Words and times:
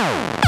Wow. 0.00 0.39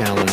challenge. 0.00 0.29